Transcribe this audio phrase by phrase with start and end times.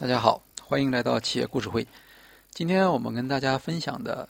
[0.00, 1.86] 大家好，欢迎来到企业故事会。
[2.52, 4.26] 今天我们跟大家分享的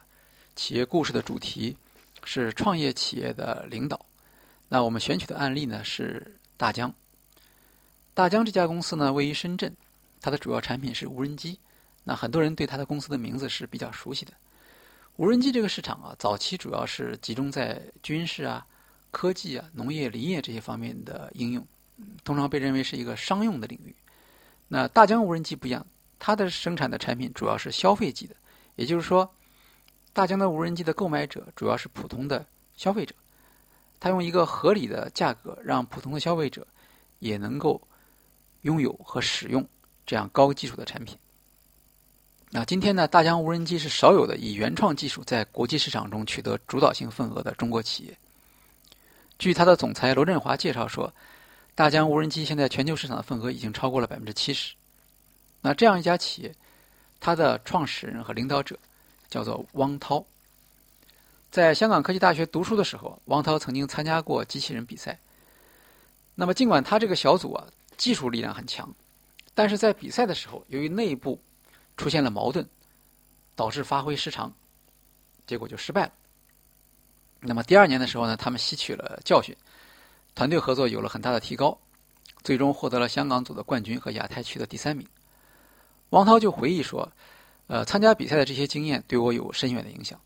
[0.57, 1.77] 企业故事的主题
[2.25, 4.05] 是创业企业的领导。
[4.69, 6.93] 那我们选取的案例呢是大疆。
[8.15, 9.73] 大疆这家公司呢位于深圳，
[10.21, 11.57] 它的主要产品是无人机。
[12.03, 14.33] 那很多人对它的公司的名字是比较熟悉的。
[15.19, 18.67] 无人机这个市场啊，早期主要是集中在军事啊、
[19.13, 21.65] 科技啊、农业、林业这些方面的应用，
[22.25, 23.95] 通常被认为是一个商用的领域。
[24.73, 25.85] 那大疆无人机不一样，
[26.21, 28.37] 它的生产的产品主要是消费级的，
[28.77, 29.29] 也就是说，
[30.13, 33.13] 大疆的无人机的购买者主要是普通的消费者，
[33.99, 36.65] 它用一个合理的价格让普通的消费者
[37.19, 37.83] 也能够
[38.61, 39.69] 拥有和使用
[40.07, 41.19] 这样高技术的产品。
[42.51, 48.17] 那今天呢，大疆无人机是少有的以原创技术在国际市场中取得主导性份额的中国企业。
[49.37, 51.13] 据它的总裁罗振华介绍说。
[51.81, 54.75] 大疆无人机现在全球市场的份额已经超过了百分之七十。
[55.63, 56.55] 那这样一家企业，
[57.19, 58.79] 它的创始人和领导者
[59.31, 60.23] 叫做汪涛。
[61.51, 65.19] 在香港科技大学读书的时候，汪涛曾经参加过机器人比赛。
[66.35, 68.95] 那么，尽管他这个小组啊技术力量很强，
[69.55, 71.41] 但是在比赛的时候，由于内部
[71.97, 72.69] 出现了矛盾，
[73.57, 74.53] 导致发挥失常，
[75.47, 76.13] 结果就失败了。
[77.41, 79.57] 那么第二年的时候呢，他们吸取了教训。
[80.35, 81.79] 团队合作有了很大的提高，
[82.43, 85.07] 最终获得了香港组的冠军和亚太区的第三名。
[86.11, 87.11] 王涛就回忆说
[87.69, 90.19] ：“呃，参加比赛的这些经验对我有深远的影响，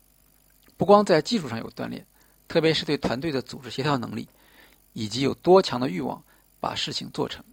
[0.77, 2.05] 不光在技术上有锻炼，
[2.47, 4.27] 特别是对团队的组织协调能力，
[4.93, 6.23] 以及有多强的欲望
[6.59, 7.43] 把事情做成。”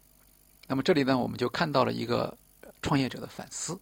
[0.68, 2.36] 那么这里呢，我们就看到了一个
[2.80, 3.78] 创业者的反思。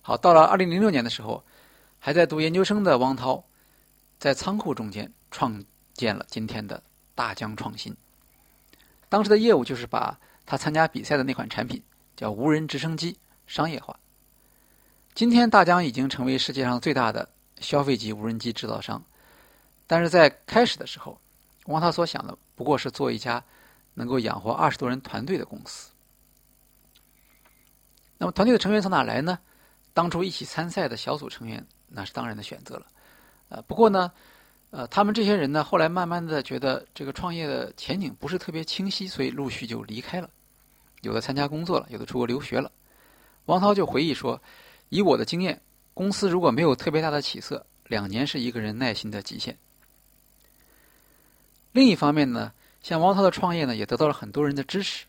[0.00, 1.44] 好，到了二零零六年的时候，
[1.98, 3.44] 还在读研究生的汪涛，
[4.18, 6.82] 在仓库中间创建了今天的。
[7.14, 7.96] 大疆创新，
[9.08, 11.82] 当时的业务就是把他参加比赛的那款产品
[12.16, 13.16] 叫无人直升机
[13.46, 13.98] 商业化。
[15.14, 17.28] 今天大疆已经成为世界上最大的
[17.60, 19.00] 消费级无人机制造商，
[19.86, 21.16] 但是在开始的时候，
[21.66, 23.42] 汪涛所想的不过是做一家
[23.94, 25.92] 能够养活二十多人团队的公司。
[28.18, 29.38] 那么团队的成员从哪来呢？
[29.92, 32.86] 当初一起参赛的小组成员那是当然的选择了，
[33.50, 34.10] 呃，不过呢。
[34.76, 40.28] 呃，他们这些人呢，后来慢慢的觉得这个创业的前景不是特别清晰，所以陆续就离开了。
[41.02, 42.72] 有的参加工作了，有的出国留学了。
[43.44, 44.42] 王涛就回忆说
[44.90, 45.62] ：“以我的经验，
[45.94, 49.56] 公司如果没有特别大的起色，两年是一个人耐心的极限。”
[51.70, 52.52] 另一方面呢，
[52.82, 55.06] 像王涛的创业呢，也得到了很多人的支持。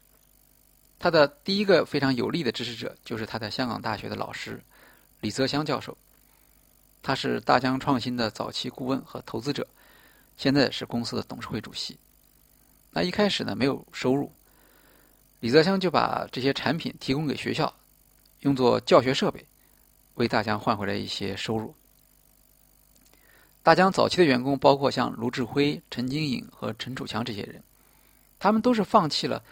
[1.00, 4.62] 他的第一个非常有力的支持者，就是他在香港大学的老师
[5.22, 5.98] 李泽湘教授。
[7.06, 9.68] 他是大疆创新的早期顾问和投资者，
[10.38, 11.96] 现在是公司的董事会主席。
[12.90, 14.32] 那一开始呢，没有收入，
[15.40, 17.72] 李泽湘就把这些产品提供给学校，
[18.40, 19.46] 用作教学设备，
[20.16, 21.76] 为大疆换回来一些收入。
[23.62, 27.62] 大疆早期的员工包括像卢志辉、陈金颖和陈楚强这些人，
[28.40, 29.44] 他们都是放弃了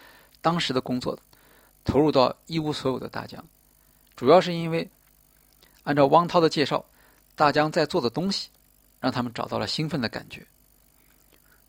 [0.42, 1.16] 当时的工作，
[1.84, 3.46] 投入到一无所有的大疆，
[4.16, 4.90] 主要是因为
[5.84, 6.84] 按照汪涛的介绍。
[7.36, 8.50] 大疆在做的东西，
[9.00, 10.46] 让他们找到了兴奋的感觉。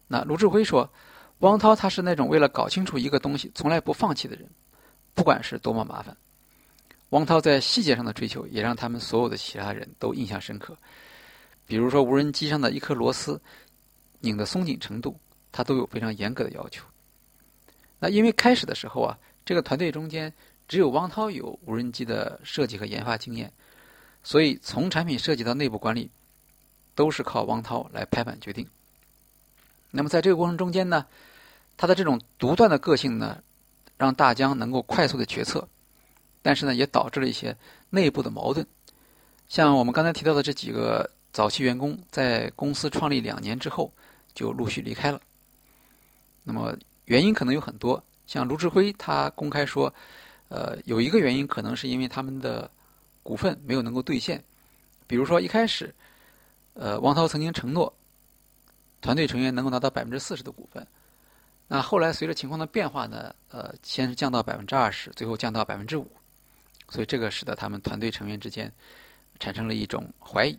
[0.06, 0.92] 那卢志辉说
[1.40, 4.48] ：“汪涛他是那种为了搞清楚一个东西从来不放弃的人，
[5.14, 6.14] 不管是多么麻烦。
[7.10, 10.76] 汪涛在细节上的追求也让他们所有的其他人都印象深刻。
[11.66, 13.40] 比如说无人机上的一颗螺丝
[14.20, 15.18] 拧的松紧程度，
[15.50, 16.84] 他都有非常严格的要求。
[17.98, 20.30] 那因为开始的时候啊，这个团队中间
[20.68, 23.50] 只有汪涛有无人机的设计和研发经验。”
[24.26, 26.10] 所以，从产品设计到内部管理，
[26.94, 28.66] 都是靠汪涛来拍板决定。
[29.90, 31.04] 那么，在这个过程中间呢，
[31.76, 33.42] 他的这种独断的个性呢，
[33.98, 35.68] 让大疆能够快速的决策，
[36.40, 37.54] 但是呢，也导致了一些
[37.90, 38.66] 内部的矛盾。
[39.46, 43.92] 像我们刚才提到的这几个早期员工，在公司创立两年之后
[44.32, 45.20] 就陆续离开了。
[46.44, 49.92] 那么，原因可能有很多，像卢志辉他公开说，
[50.48, 52.70] 呃，有一个原因可能是因为他们的。
[53.24, 54.44] 股份没有能够兑现，
[55.06, 55.92] 比如说一开始，
[56.74, 57.92] 呃，王涛曾经承诺
[59.00, 60.86] 团队成员能够拿到百分之四十的股份，
[61.66, 66.06] 那后来随着情况的变化呢，呃，先是降到百分之二十，最后降到百分之五，
[66.90, 68.70] 所以这个使得他们团队成员之间
[69.40, 70.58] 产生了一种怀疑。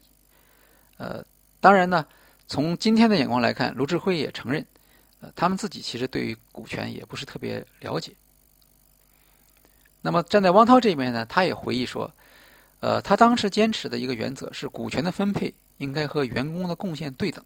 [0.98, 1.24] 呃，
[1.60, 2.04] 当然呢，
[2.48, 4.66] 从今天的眼光来看，卢志辉也承认，
[5.22, 8.12] 呃，他们自己其实对于股权也不是特别了解。
[10.02, 12.12] 那么站在汪涛这边呢，他也回忆说。
[12.86, 17.44] 呃，他当时坚持的一个原则是，股权的分配应该和员工的贡献对等。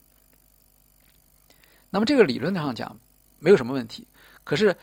[1.90, 3.00] 那么这个理论上讲
[3.40, 4.06] 没有什么问题，
[4.44, 4.76] 可是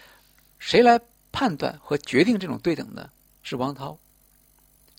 [0.59, 0.99] 谁来
[1.31, 3.11] 判断和决定这种对等呢？
[3.43, 3.99] 是汪涛。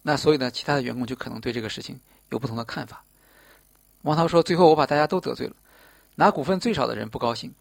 [0.04, 2.00] 那所以呢，其他的员工就可能对这个事情
[2.30, 3.04] 有不同的看法。
[4.04, 5.56] 汪涛说：“最后我把大家都得罪了，
[6.14, 7.52] 拿股份最少的人不高兴，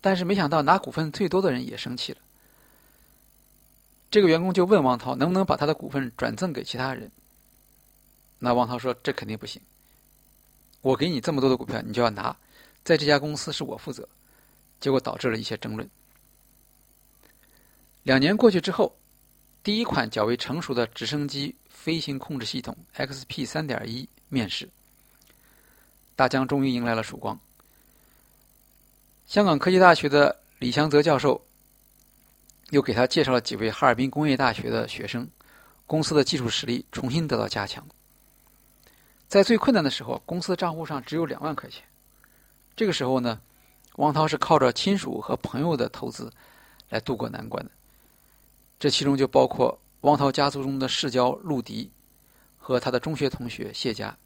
[0.00, 2.18] 但是没想到拿股份最多的人也生气了。”
[4.14, 7.10] 这个员工就问王涛能不能把他的股份转赠给其他人。
[8.38, 9.60] 那王涛说：“这肯定不行，
[10.82, 12.36] 我给你这么多的股票，你就要拿，
[12.84, 14.08] 在这家公司是我负责。”
[14.78, 15.90] 结果导致了一些争论。
[18.04, 18.96] 两年过去之后，
[19.64, 24.68] 第一款较为成熟的直升机飞行控制系统 XP 三点一面世，
[26.14, 27.36] 大疆终于迎来了曙光。
[29.26, 31.43] 香港科技大学的李祥泽教授
[32.74, 35.28] 又给他介绍了几位哈尔滨工业大学的学生，
[35.86, 37.86] 公司的技术实力重新得到加强。
[39.28, 41.84] 在最困难的时候，公司的账户上只有两万块钱。
[42.74, 43.40] 这个时候呢，
[43.98, 46.32] 汪涛是靠着亲属和朋友的投资
[46.88, 47.70] 来渡过难关的。
[48.80, 51.88] 这其中就包括汪涛家族中的世交陆迪
[52.58, 54.16] 和他的中学同学谢家。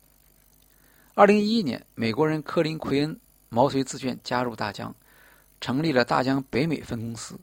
[1.13, 4.95] 二零一一年，美国人科林·奎恩毛遂自荐加入大疆，
[5.61, 7.39] 成立了大疆北美分公司。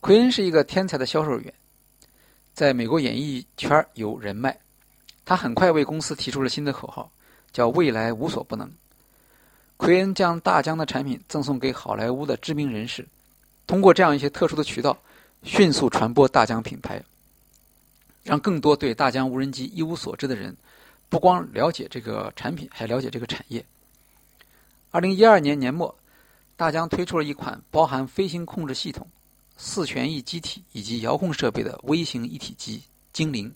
[0.00, 1.52] 奎恩是一个天才的销售员，
[2.54, 4.56] 在美国演艺圈有人脉。
[5.24, 7.10] 他很快为公司提出了新的口号，
[7.52, 8.70] 叫“未来无所不能”。
[9.76, 13.06] 奎恩将大疆的产品赠送给好莱坞的知名人士，
[13.66, 14.96] 通过这样一些特殊的渠道。
[15.44, 17.00] 迅速传播大疆品牌，
[18.24, 20.56] 让更多对大疆无人机一无所知的人，
[21.08, 23.64] 不光了解这个产品，还了解这个产业。
[24.90, 25.96] 二零一二年年末，
[26.56, 29.06] 大疆推出了一款包含飞行控制系统、
[29.60, 32.82] 四旋翼机体以及遥控设备的微型一体机
[33.12, 33.52] “精灵”。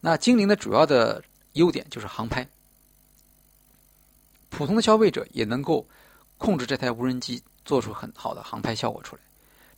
[0.00, 1.22] 那“精灵”的主要的
[1.52, 2.48] 优点就是航拍，
[4.48, 5.86] 普通的消费者也能够
[6.38, 9.22] 控制这台无人机，做出很好的航拍效果出来。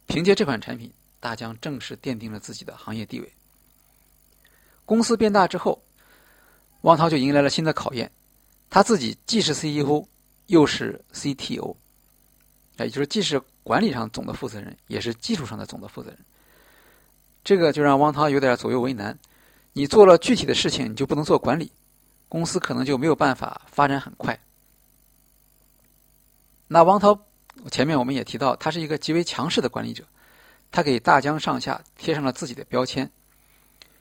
[0.06, 3.32] 凭借这款产品，大疆正式奠定了自己的行业地位。
[4.84, 5.82] 公司变大之后，
[6.82, 8.10] 汪涛就迎来了新的考验。
[8.70, 10.06] 他自己既是 CEO，
[10.46, 11.74] 又是 CTO，
[12.78, 16.18] 也就是既是管理上总的负责人，也是技术上的总的负责人。
[17.42, 19.18] 这个就让汪涛有点左右为难。
[19.72, 21.72] 你做了具体的事情，你就不能做管理，
[22.28, 24.38] 公司可能就没有办法发展很快。
[26.68, 27.20] 那汪涛。
[27.72, 30.04] 前面我们也提到，他是一个极为强势的管理者，
[30.70, 33.10] 他给大疆上下贴上了自己的标签。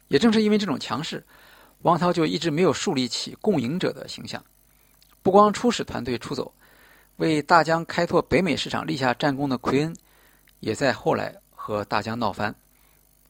[0.10, 1.26] 也正是因为这种强势，
[1.84, 4.44] 汪涛就一直没有树立起共赢者的形象。
[5.24, 6.54] 不光初始团队出走，
[7.18, 9.96] 为大疆开拓北美市场立下战功的奎恩，
[10.60, 12.54] 也在后来和大疆闹翻，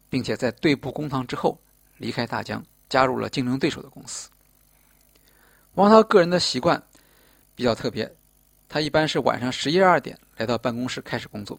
[0.10, 1.60] 并且在对簿公堂之后
[1.98, 4.30] 离开大疆，加入了竞争对手的公司。
[5.76, 6.82] 汪涛个人的习惯
[7.54, 8.12] 比较特别。
[8.68, 11.58] 他一般是晚上十一二点来到办公室开始工作，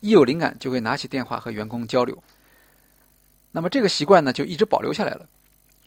[0.00, 2.20] 一有灵感就会拿起电话和员工交流。
[3.52, 5.28] 那么这个习惯呢，就一直保留下来了。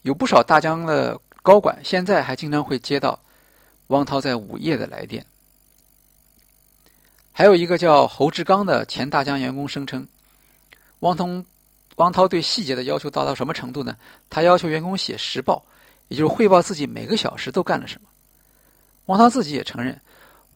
[0.02, 3.20] 有不少大疆的高管现在还经常会接到
[3.88, 5.24] 汪涛在午夜的来电。
[7.38, 10.04] 还有一个叫侯志刚的前大疆员工声称，
[10.98, 11.46] 汪通
[11.94, 13.96] 汪涛对细节的要求达到什么程度呢？
[14.28, 15.64] 他要求员工写实报，
[16.08, 18.08] 也就是汇报自己每个小时都干了什么。
[19.06, 20.00] 汪涛自己也承认。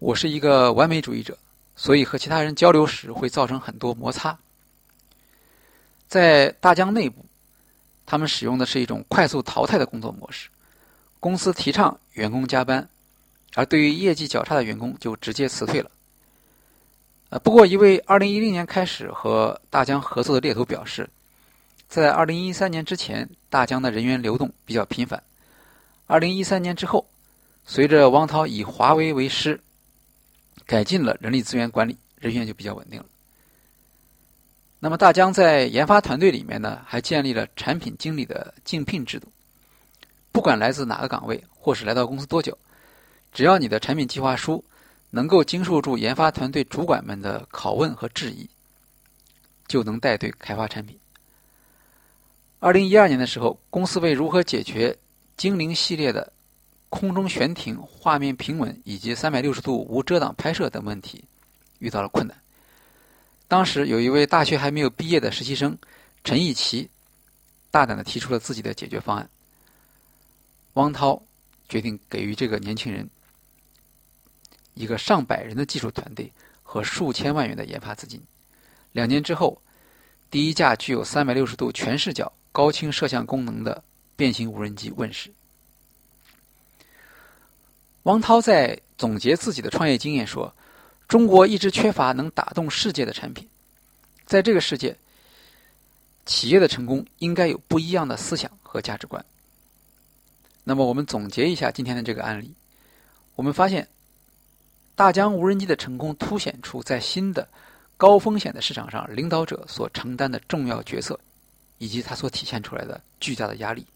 [0.00, 1.38] 我是一个完美主义者，
[1.76, 4.36] 所以和其他人交流时会造成很多摩擦。
[6.08, 7.24] 在大疆内部，
[8.04, 10.48] 他们使用的是一种快速淘汰的工作模式。
[11.20, 12.88] 公司提倡员工加班，
[13.54, 15.88] 而对于业绩较差的员工就直接辞退了。
[17.32, 21.08] 呃，不过一位2010年开始和大疆合作的猎头表示，
[21.88, 25.22] 在2013年之前，大疆的人员流动比较频繁。
[26.08, 27.08] 2013年之后，
[27.64, 29.58] 随着汪涛以华为为师。
[30.66, 33.06] 改进了人力资源管理，人员就比较稳定了。
[34.78, 39.26] 那么大疆在研发团队里面呢，还建立了产品经理的竞聘制度。
[40.30, 42.56] 不管来自哪个岗位，或是来到公司多久，
[43.32, 44.62] 只要你的产品计划书
[45.14, 48.48] 能够经受住研发团队主管们的拷问和质疑，
[49.68, 50.98] 就能带队开发产品。
[52.60, 54.96] 二零一二年的时候，公司为如何解决
[55.36, 56.32] 精灵系列的
[56.88, 61.22] 空中悬停、画面平稳以及三百六十度无遮挡拍摄等问题
[61.78, 62.34] 遇到了困难。
[63.48, 65.76] 当时有一位大学还没有毕业的实习生
[66.24, 66.88] 陈义奇，
[67.70, 69.28] 大胆的提出了自己的解决方案。
[70.72, 71.20] 汪涛
[71.68, 73.06] 决定给予这个年轻人
[74.74, 78.22] 一个上百人的技术团队和数千万元的研发资金。
[78.92, 79.60] 两年之后，
[80.30, 83.82] 第一架具有三百六十度全视角高清摄像功能的
[84.16, 85.32] 变形无人机问世。
[88.04, 90.52] 汪涛在总结自己的创业经验说
[91.06, 93.48] ：“中国一直缺乏能打动世界的产品，
[94.26, 94.96] 在这个世界，
[96.26, 99.24] 企业的成功应该有不一样的思想和价值观。
[100.64, 102.54] 那么，我们总结一下今天的这个案例，
[103.36, 103.86] 我们发现，
[104.94, 107.48] 大疆无人机的成功凸显出在新的
[107.96, 111.18] 高风险的市场上，领导者所承担的重要角色，
[111.78, 113.86] 以及他所体现出来的巨大的压力。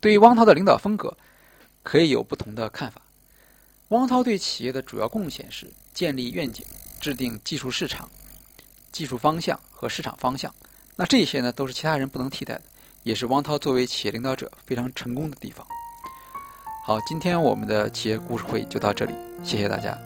[0.00, 1.16] 对于汪涛的领导风格，
[1.82, 3.02] 可以有不同的看法。
[3.88, 6.64] 汪涛对企业的主要贡献是建立愿景、
[7.00, 8.08] 制定技术市场、
[8.92, 10.54] 技术方向和市场方向。
[10.94, 12.62] 那这些呢，都是其他人不能替代的，
[13.02, 15.66] 也是汪涛作为企业领导者非常成功的地方。
[16.82, 19.96] 好，今天我们的企业故事会就到这里，谢谢大家。